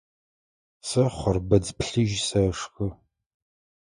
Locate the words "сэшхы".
2.27-2.85